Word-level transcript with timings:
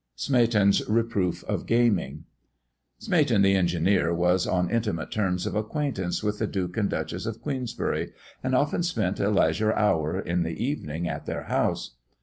SMEATON'S 0.15 0.89
REPROOF 0.89 1.43
OF 1.43 1.67
GAMING. 1.67 2.23
Smeaton, 2.97 3.43
the 3.43 3.53
engineer, 3.53 4.11
was 4.11 4.47
on 4.47 4.67
intimate 4.71 5.11
terms 5.11 5.45
of 5.45 5.53
acquaintance 5.53 6.23
with 6.23 6.39
the 6.39 6.47
Duke 6.47 6.75
and 6.75 6.89
Duchess 6.89 7.27
of 7.27 7.39
Queensbury, 7.43 8.11
and 8.43 8.55
often 8.55 8.81
spent 8.81 9.19
a 9.19 9.29
leisure 9.29 9.73
hour 9.75 10.19
in 10.19 10.41
the 10.41 10.57
evening 10.59 11.07
at 11.07 11.27
their 11.27 11.43
house. 11.43 11.97